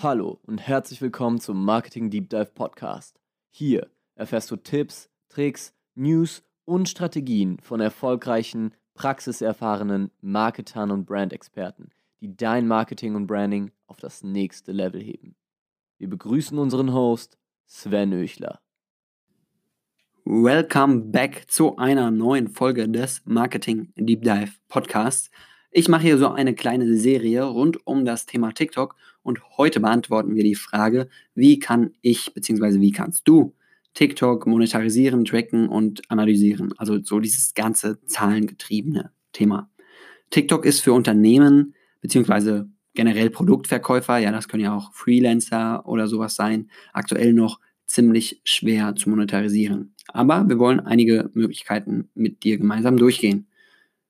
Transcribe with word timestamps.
Hallo 0.00 0.38
und 0.46 0.58
herzlich 0.58 1.02
willkommen 1.02 1.40
zum 1.40 1.64
Marketing 1.64 2.08
Deep 2.08 2.30
Dive 2.30 2.52
Podcast. 2.54 3.18
Hier 3.50 3.90
erfährst 4.14 4.48
du 4.48 4.54
Tipps, 4.54 5.10
Tricks, 5.28 5.74
News 5.96 6.44
und 6.64 6.88
Strategien 6.88 7.58
von 7.58 7.80
erfolgreichen, 7.80 8.74
praxiserfahrenen 8.94 10.12
Marketern 10.20 10.92
und 10.92 11.04
Brandexperten, 11.04 11.90
die 12.20 12.36
dein 12.36 12.68
Marketing 12.68 13.16
und 13.16 13.26
Branding 13.26 13.72
auf 13.88 13.96
das 13.96 14.22
nächste 14.22 14.70
Level 14.70 15.02
heben. 15.02 15.34
Wir 15.98 16.08
begrüßen 16.08 16.56
unseren 16.56 16.92
Host 16.92 17.36
Sven 17.66 18.12
Öchler. 18.12 18.60
Welcome 20.24 21.06
back 21.06 21.46
zu 21.48 21.76
einer 21.76 22.12
neuen 22.12 22.46
Folge 22.46 22.88
des 22.88 23.22
Marketing 23.24 23.92
Deep 23.96 24.22
Dive 24.22 24.52
Podcasts. 24.68 25.28
Ich 25.78 25.88
mache 25.88 26.02
hier 26.02 26.18
so 26.18 26.30
eine 26.30 26.56
kleine 26.56 26.96
Serie 26.96 27.44
rund 27.44 27.86
um 27.86 28.04
das 28.04 28.26
Thema 28.26 28.50
TikTok 28.50 28.96
und 29.22 29.38
heute 29.56 29.78
beantworten 29.78 30.34
wir 30.34 30.42
die 30.42 30.56
Frage, 30.56 31.08
wie 31.36 31.60
kann 31.60 31.92
ich 32.02 32.34
bzw. 32.34 32.80
wie 32.80 32.90
kannst 32.90 33.28
du 33.28 33.54
TikTok 33.94 34.48
monetarisieren, 34.48 35.24
tracken 35.24 35.68
und 35.68 36.02
analysieren? 36.10 36.74
Also 36.78 37.00
so 37.00 37.20
dieses 37.20 37.54
ganze 37.54 38.04
zahlengetriebene 38.06 39.12
Thema. 39.32 39.70
TikTok 40.30 40.66
ist 40.66 40.80
für 40.80 40.92
Unternehmen 40.92 41.76
bzw. 42.00 42.64
generell 42.94 43.30
Produktverkäufer, 43.30 44.18
ja, 44.18 44.32
das 44.32 44.48
können 44.48 44.64
ja 44.64 44.74
auch 44.74 44.92
Freelancer 44.92 45.86
oder 45.86 46.08
sowas 46.08 46.34
sein, 46.34 46.70
aktuell 46.92 47.32
noch 47.32 47.60
ziemlich 47.86 48.40
schwer 48.42 48.96
zu 48.96 49.10
monetarisieren. 49.10 49.94
Aber 50.08 50.48
wir 50.48 50.58
wollen 50.58 50.80
einige 50.80 51.30
Möglichkeiten 51.34 52.08
mit 52.14 52.42
dir 52.42 52.58
gemeinsam 52.58 52.96
durchgehen. 52.96 53.46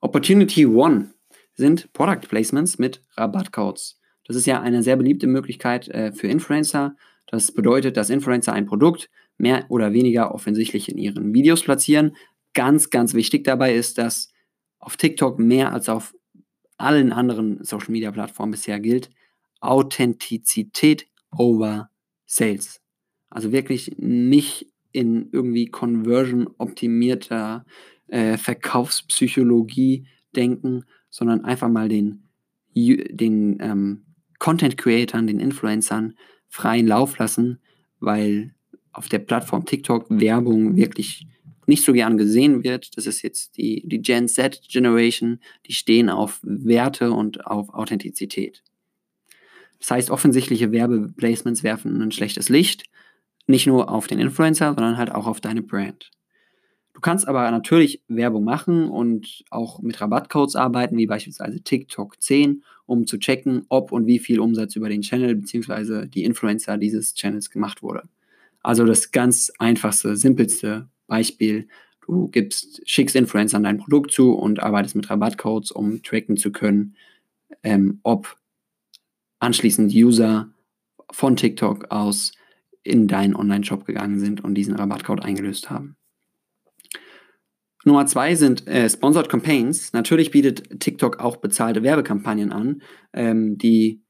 Opportunity 0.00 0.64
One 0.64 1.10
sind 1.60 1.92
Product 1.92 2.26
Placements 2.28 2.78
mit 2.78 3.02
Rabattcodes. 3.16 4.00
Das 4.26 4.36
ist 4.36 4.46
ja 4.46 4.60
eine 4.60 4.82
sehr 4.82 4.96
beliebte 4.96 5.26
Möglichkeit 5.26 5.88
äh, 5.88 6.12
für 6.12 6.26
Influencer. 6.26 6.96
Das 7.26 7.52
bedeutet, 7.52 7.96
dass 7.96 8.10
Influencer 8.10 8.52
ein 8.52 8.66
Produkt 8.66 9.08
mehr 9.38 9.66
oder 9.68 9.92
weniger 9.92 10.34
offensichtlich 10.34 10.88
in 10.88 10.98
ihren 10.98 11.32
Videos 11.32 11.62
platzieren. 11.62 12.16
Ganz, 12.54 12.90
ganz 12.90 13.14
wichtig 13.14 13.44
dabei 13.44 13.74
ist, 13.74 13.98
dass 13.98 14.32
auf 14.78 14.96
TikTok 14.96 15.38
mehr 15.38 15.72
als 15.72 15.88
auf 15.88 16.14
allen 16.76 17.12
anderen 17.12 17.62
Social 17.62 17.90
Media 17.92 18.10
Plattformen 18.10 18.52
bisher 18.52 18.80
gilt, 18.80 19.10
Authentizität 19.60 21.06
over 21.30 21.90
Sales. 22.26 22.80
Also 23.28 23.52
wirklich 23.52 23.94
nicht 23.98 24.66
in 24.92 25.28
irgendwie 25.30 25.66
conversion 25.66 26.48
optimierter 26.58 27.64
äh, 28.08 28.36
Verkaufspsychologie 28.36 30.06
denken, 30.34 30.84
sondern 31.10 31.44
einfach 31.44 31.68
mal 31.68 31.88
den, 31.88 32.28
den 32.74 33.58
ähm, 33.60 34.06
Content-Creatern, 34.38 35.26
den 35.26 35.40
Influencern 35.40 36.14
freien 36.48 36.86
Lauf 36.86 37.18
lassen, 37.18 37.58
weil 38.00 38.54
auf 38.92 39.08
der 39.08 39.18
Plattform 39.18 39.66
TikTok 39.66 40.06
Werbung 40.08 40.76
wirklich 40.76 41.26
nicht 41.66 41.84
so 41.84 41.92
gern 41.92 42.16
gesehen 42.16 42.64
wird. 42.64 42.96
Das 42.96 43.06
ist 43.06 43.22
jetzt 43.22 43.56
die, 43.56 43.86
die 43.86 44.02
Gen 44.02 44.28
Z 44.28 44.60
Generation, 44.68 45.40
die 45.66 45.72
stehen 45.72 46.10
auf 46.10 46.40
Werte 46.42 47.12
und 47.12 47.46
auf 47.46 47.70
Authentizität. 47.70 48.62
Das 49.78 49.90
heißt, 49.90 50.10
offensichtliche 50.10 50.72
Werbeplacements 50.72 51.62
werfen 51.62 52.02
ein 52.02 52.12
schlechtes 52.12 52.48
Licht, 52.48 52.84
nicht 53.46 53.66
nur 53.66 53.90
auf 53.90 54.06
den 54.06 54.18
Influencer, 54.18 54.74
sondern 54.74 54.98
halt 54.98 55.10
auch 55.12 55.26
auf 55.26 55.40
deine 55.40 55.62
Brand. 55.62 56.10
Du 57.00 57.02
kannst 57.02 57.26
aber 57.26 57.50
natürlich 57.50 58.02
Werbung 58.08 58.44
machen 58.44 58.90
und 58.90 59.42
auch 59.48 59.80
mit 59.80 59.98
Rabattcodes 60.02 60.54
arbeiten, 60.54 60.98
wie 60.98 61.06
beispielsweise 61.06 61.62
TikTok 61.62 62.20
10, 62.20 62.62
um 62.84 63.06
zu 63.06 63.16
checken, 63.16 63.64
ob 63.70 63.90
und 63.90 64.06
wie 64.06 64.18
viel 64.18 64.38
Umsatz 64.38 64.76
über 64.76 64.90
den 64.90 65.00
Channel 65.00 65.34
bzw. 65.34 66.06
die 66.08 66.24
Influencer 66.24 66.76
dieses 66.76 67.14
Channels 67.14 67.48
gemacht 67.48 67.82
wurde. 67.82 68.02
Also 68.62 68.84
das 68.84 69.12
ganz 69.12 69.50
einfachste, 69.58 70.14
simpelste 70.14 70.90
Beispiel. 71.06 71.68
Du 72.06 72.28
gibst, 72.28 72.82
schickst 72.84 73.16
Influencern 73.16 73.62
dein 73.62 73.78
Produkt 73.78 74.12
zu 74.12 74.34
und 74.34 74.62
arbeitest 74.62 74.94
mit 74.94 75.08
Rabattcodes, 75.08 75.70
um 75.70 76.02
tracken 76.02 76.36
zu 76.36 76.52
können, 76.52 76.96
ähm, 77.62 78.00
ob 78.02 78.36
anschließend 79.38 79.90
User 79.94 80.50
von 81.10 81.34
TikTok 81.34 81.90
aus 81.90 82.32
in 82.82 83.08
deinen 83.08 83.34
Online-Shop 83.34 83.86
gegangen 83.86 84.20
sind 84.20 84.44
und 84.44 84.54
diesen 84.54 84.76
Rabattcode 84.76 85.24
eingelöst 85.24 85.70
haben. 85.70 85.96
Nummer 87.84 88.06
zwei 88.06 88.34
sind 88.34 88.66
äh, 88.66 88.88
Sponsored 88.88 89.28
Campaigns. 89.28 89.92
Natürlich 89.92 90.30
bietet 90.30 90.80
TikTok 90.80 91.18
auch 91.18 91.36
bezahlte 91.36 91.82
Werbekampagnen 91.82 92.52
an, 92.52 92.82
ähm, 93.12 93.56
die 93.56 94.02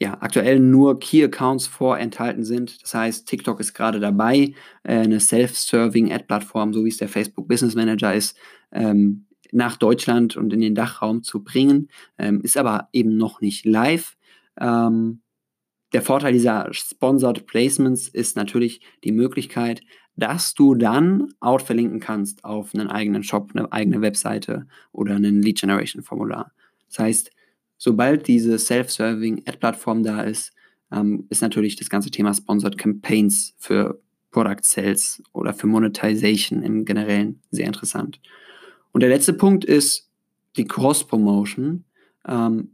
ja 0.00 0.18
aktuell 0.20 0.60
nur 0.60 0.98
Key 1.00 1.24
Accounts 1.24 1.66
vorenthalten 1.66 2.44
sind. 2.44 2.82
Das 2.82 2.94
heißt, 2.94 3.26
TikTok 3.26 3.60
ist 3.60 3.72
gerade 3.72 4.00
dabei, 4.00 4.54
äh, 4.82 4.98
eine 4.98 5.20
Self-Serving 5.20 6.12
Ad-Plattform, 6.12 6.74
so 6.74 6.84
wie 6.84 6.90
es 6.90 6.98
der 6.98 7.08
Facebook 7.08 7.48
Business 7.48 7.74
Manager 7.74 8.14
ist, 8.14 8.36
ähm, 8.72 9.26
nach 9.52 9.76
Deutschland 9.76 10.36
und 10.36 10.52
in 10.52 10.60
den 10.60 10.74
Dachraum 10.74 11.22
zu 11.22 11.42
bringen, 11.42 11.88
ähm, 12.18 12.40
ist 12.42 12.56
aber 12.58 12.88
eben 12.92 13.16
noch 13.16 13.40
nicht 13.40 13.64
live. 13.64 14.16
Ähm, 14.60 15.20
der 15.94 16.02
Vorteil 16.02 16.32
dieser 16.32 16.68
Sponsored 16.72 17.46
Placements 17.46 18.08
ist 18.08 18.36
natürlich 18.36 18.80
die 19.04 19.12
Möglichkeit, 19.12 19.80
dass 20.16 20.52
du 20.54 20.74
dann 20.74 21.32
outverlinken 21.40 22.00
kannst 22.00 22.44
auf 22.44 22.74
einen 22.74 22.88
eigenen 22.88 23.22
Shop, 23.22 23.52
eine 23.54 23.72
eigene 23.72 24.00
Webseite 24.00 24.66
oder 24.92 25.14
einen 25.14 25.40
Lead 25.40 25.60
Generation 25.60 26.02
Formular. 26.02 26.52
Das 26.88 26.98
heißt, 26.98 27.30
sobald 27.78 28.26
diese 28.26 28.58
Self-Serving 28.58 29.44
Ad-Plattform 29.46 30.02
da 30.02 30.22
ist, 30.22 30.52
ähm, 30.92 31.26
ist 31.30 31.42
natürlich 31.42 31.76
das 31.76 31.88
ganze 31.88 32.10
Thema 32.10 32.34
Sponsored 32.34 32.76
Campaigns 32.76 33.54
für 33.58 34.00
Product 34.32 34.62
Sales 34.62 35.22
oder 35.32 35.54
für 35.54 35.68
Monetization 35.68 36.62
im 36.64 36.84
Generellen 36.84 37.40
sehr 37.52 37.66
interessant. 37.66 38.20
Und 38.90 39.02
der 39.02 39.10
letzte 39.10 39.32
Punkt 39.32 39.64
ist 39.64 40.10
die 40.56 40.64
Cross-Promotion. 40.64 41.84
Ähm, 42.26 42.73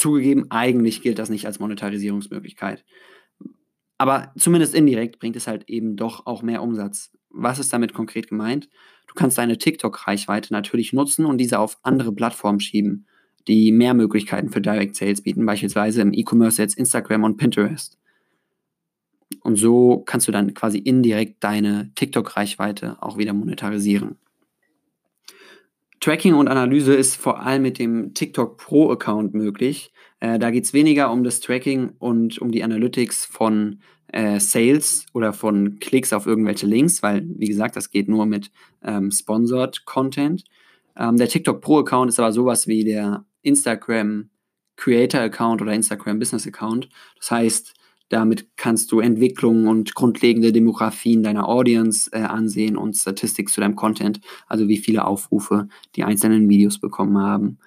zugegeben, 0.00 0.46
eigentlich 0.50 1.02
gilt 1.02 1.18
das 1.18 1.30
nicht 1.30 1.46
als 1.46 1.60
Monetarisierungsmöglichkeit. 1.60 2.84
Aber 3.98 4.32
zumindest 4.38 4.74
indirekt 4.74 5.18
bringt 5.18 5.36
es 5.36 5.46
halt 5.46 5.68
eben 5.68 5.96
doch 5.96 6.26
auch 6.26 6.42
mehr 6.42 6.62
Umsatz. 6.62 7.12
Was 7.28 7.58
ist 7.58 7.72
damit 7.72 7.92
konkret 7.92 8.28
gemeint? 8.28 8.68
Du 9.06 9.14
kannst 9.14 9.38
deine 9.38 9.58
TikTok-Reichweite 9.58 10.52
natürlich 10.52 10.92
nutzen 10.92 11.26
und 11.26 11.38
diese 11.38 11.58
auf 11.58 11.78
andere 11.82 12.12
Plattformen 12.12 12.60
schieben, 12.60 13.06
die 13.46 13.72
mehr 13.72 13.94
Möglichkeiten 13.94 14.50
für 14.50 14.60
Direct 14.60 14.96
Sales 14.96 15.22
bieten, 15.22 15.44
beispielsweise 15.44 16.00
im 16.00 16.12
E-Commerce 16.12 16.62
jetzt 16.62 16.78
Instagram 16.78 17.24
und 17.24 17.36
Pinterest. 17.36 17.98
Und 19.42 19.56
so 19.56 19.98
kannst 19.98 20.28
du 20.28 20.32
dann 20.32 20.54
quasi 20.54 20.78
indirekt 20.78 21.44
deine 21.44 21.92
TikTok-Reichweite 21.94 23.02
auch 23.02 23.18
wieder 23.18 23.32
monetarisieren. 23.32 24.16
Tracking 26.00 26.34
und 26.34 26.48
Analyse 26.48 26.94
ist 26.94 27.16
vor 27.16 27.40
allem 27.40 27.62
mit 27.62 27.78
dem 27.78 28.14
TikTok 28.14 28.56
Pro 28.56 28.90
Account 28.90 29.34
möglich. 29.34 29.92
Äh, 30.20 30.38
da 30.38 30.50
geht 30.50 30.64
es 30.64 30.72
weniger 30.72 31.12
um 31.12 31.24
das 31.24 31.40
Tracking 31.40 31.90
und 31.98 32.38
um 32.38 32.50
die 32.50 32.64
Analytics 32.64 33.26
von 33.26 33.80
äh, 34.08 34.40
Sales 34.40 35.04
oder 35.12 35.32
von 35.34 35.78
Klicks 35.78 36.12
auf 36.12 36.26
irgendwelche 36.26 36.66
Links, 36.66 37.02
weil, 37.02 37.26
wie 37.36 37.48
gesagt, 37.48 37.76
das 37.76 37.90
geht 37.90 38.08
nur 38.08 38.24
mit 38.24 38.50
ähm, 38.82 39.10
Sponsored 39.10 39.84
Content. 39.84 40.44
Ähm, 40.96 41.18
der 41.18 41.28
TikTok 41.28 41.60
Pro 41.60 41.80
Account 41.80 42.08
ist 42.10 42.18
aber 42.18 42.32
sowas 42.32 42.66
wie 42.66 42.82
der 42.82 43.24
Instagram 43.42 44.30
Creator 44.76 45.20
Account 45.20 45.60
oder 45.60 45.74
Instagram 45.74 46.18
Business 46.18 46.46
Account. 46.46 46.88
Das 47.18 47.30
heißt, 47.30 47.74
damit 48.10 48.48
kannst 48.56 48.92
du 48.92 49.00
Entwicklungen 49.00 49.68
und 49.68 49.94
grundlegende 49.94 50.52
Demografien 50.52 51.22
deiner 51.22 51.48
Audience 51.48 52.10
äh, 52.12 52.18
ansehen 52.18 52.76
und 52.76 52.96
Statistics 52.96 53.52
zu 53.52 53.60
deinem 53.60 53.76
Content, 53.76 54.20
also 54.46 54.68
wie 54.68 54.78
viele 54.78 55.06
Aufrufe 55.06 55.68
die 55.94 56.04
einzelnen 56.04 56.48
Videos 56.48 56.80
bekommen 56.80 57.18
haben, 57.18 57.58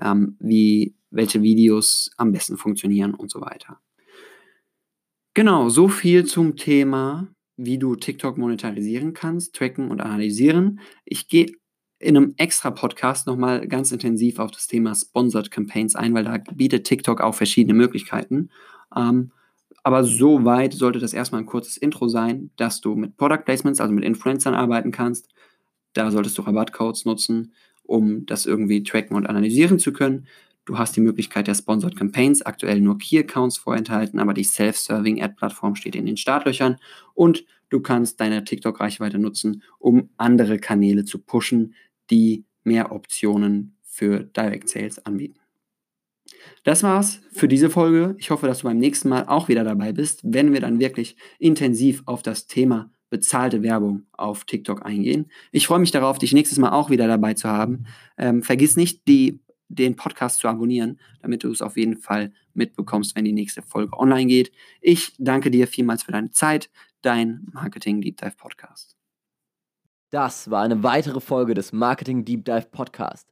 ähm, 0.00 0.36
wie 0.40 0.94
welche 1.10 1.42
Videos 1.42 2.10
am 2.16 2.32
besten 2.32 2.56
funktionieren 2.56 3.14
und 3.14 3.30
so 3.30 3.40
weiter. 3.40 3.78
Genau, 5.34 5.68
so 5.68 5.88
viel 5.88 6.26
zum 6.26 6.56
Thema, 6.56 7.28
wie 7.56 7.78
du 7.78 7.94
TikTok 7.94 8.36
monetarisieren 8.38 9.14
kannst, 9.14 9.54
tracken 9.54 9.88
und 9.88 10.00
analysieren. 10.00 10.80
Ich 11.04 11.28
gehe 11.28 11.52
in 12.00 12.16
einem 12.16 12.34
extra 12.38 12.72
Podcast 12.72 13.28
nochmal 13.28 13.68
ganz 13.68 13.92
intensiv 13.92 14.40
auf 14.40 14.50
das 14.50 14.66
Thema 14.66 14.96
Sponsored 14.96 15.52
Campaigns 15.52 15.94
ein, 15.94 16.12
weil 16.12 16.24
da 16.24 16.38
bietet 16.52 16.88
TikTok 16.88 17.20
auch 17.20 17.36
verschiedene 17.36 17.74
Möglichkeiten. 17.74 18.50
Ähm, 18.96 19.30
aber 19.82 20.04
soweit 20.04 20.74
sollte 20.74 20.98
das 20.98 21.12
erstmal 21.12 21.42
ein 21.42 21.46
kurzes 21.46 21.76
Intro 21.76 22.08
sein, 22.08 22.50
dass 22.56 22.80
du 22.80 22.94
mit 22.94 23.16
Product 23.16 23.44
Placements, 23.44 23.80
also 23.80 23.92
mit 23.92 24.04
Influencern 24.04 24.54
arbeiten 24.54 24.92
kannst. 24.92 25.28
Da 25.92 26.10
solltest 26.10 26.38
du 26.38 26.42
Rabattcodes 26.42 27.04
nutzen, 27.04 27.52
um 27.82 28.24
das 28.26 28.46
irgendwie 28.46 28.82
tracken 28.82 29.16
und 29.16 29.26
analysieren 29.26 29.78
zu 29.78 29.92
können. 29.92 30.26
Du 30.64 30.78
hast 30.78 30.94
die 30.94 31.00
Möglichkeit 31.00 31.48
der 31.48 31.56
Sponsored 31.56 31.96
Campaigns, 31.96 32.42
aktuell 32.42 32.80
nur 32.80 32.98
Key 32.98 33.18
Accounts 33.18 33.58
vorenthalten, 33.58 34.20
aber 34.20 34.32
die 34.32 34.44
Self-Serving 34.44 35.20
Ad-Plattform 35.20 35.74
steht 35.74 35.96
in 35.96 36.06
den 36.06 36.16
Startlöchern 36.16 36.76
und 37.14 37.44
du 37.68 37.80
kannst 37.80 38.20
deine 38.20 38.44
TikTok-Reichweite 38.44 39.18
nutzen, 39.18 39.62
um 39.80 40.10
andere 40.16 40.58
Kanäle 40.58 41.04
zu 41.04 41.18
pushen, 41.18 41.74
die 42.10 42.44
mehr 42.62 42.92
Optionen 42.92 43.76
für 43.82 44.20
Direct 44.20 44.68
Sales 44.68 45.04
anbieten. 45.04 45.41
Das 46.64 46.82
war's 46.82 47.20
für 47.32 47.48
diese 47.48 47.70
Folge. 47.70 48.14
Ich 48.18 48.30
hoffe, 48.30 48.46
dass 48.46 48.58
du 48.60 48.64
beim 48.64 48.78
nächsten 48.78 49.08
Mal 49.08 49.26
auch 49.26 49.48
wieder 49.48 49.64
dabei 49.64 49.92
bist, 49.92 50.20
wenn 50.24 50.52
wir 50.52 50.60
dann 50.60 50.80
wirklich 50.80 51.16
intensiv 51.38 52.02
auf 52.06 52.22
das 52.22 52.46
Thema 52.46 52.90
bezahlte 53.10 53.62
Werbung 53.62 54.06
auf 54.12 54.44
TikTok 54.44 54.86
eingehen. 54.86 55.30
Ich 55.50 55.66
freue 55.66 55.80
mich 55.80 55.90
darauf, 55.90 56.18
dich 56.18 56.32
nächstes 56.32 56.58
Mal 56.58 56.70
auch 56.70 56.88
wieder 56.88 57.06
dabei 57.06 57.34
zu 57.34 57.48
haben. 57.48 57.84
Ähm, 58.16 58.42
vergiss 58.42 58.76
nicht, 58.76 59.06
die, 59.06 59.40
den 59.68 59.96
Podcast 59.96 60.40
zu 60.40 60.48
abonnieren, 60.48 60.98
damit 61.20 61.44
du 61.44 61.50
es 61.50 61.60
auf 61.60 61.76
jeden 61.76 61.98
Fall 61.98 62.32
mitbekommst, 62.54 63.14
wenn 63.14 63.24
die 63.24 63.32
nächste 63.32 63.62
Folge 63.62 63.98
online 63.98 64.26
geht. 64.26 64.50
Ich 64.80 65.14
danke 65.18 65.50
dir 65.50 65.66
vielmals 65.66 66.02
für 66.04 66.12
deine 66.12 66.30
Zeit. 66.30 66.70
Dein 67.02 67.46
Marketing 67.52 68.00
Deep 68.00 68.16
Dive 68.16 68.36
Podcast. 68.36 68.96
Das 70.10 70.50
war 70.50 70.62
eine 70.62 70.82
weitere 70.82 71.20
Folge 71.20 71.54
des 71.54 71.72
Marketing 71.72 72.24
Deep 72.24 72.44
Dive 72.44 72.68
Podcast. 72.70 73.31